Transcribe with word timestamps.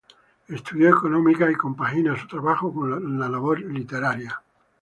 Estudió 0.47 0.89
económicas 0.89 1.51
y 1.51 1.55
compagina 1.55 2.19
su 2.19 2.25
trabajo 2.25 2.73
con 2.73 3.19
la 3.19 3.29
labor 3.29 3.59
literaria. 3.59 4.41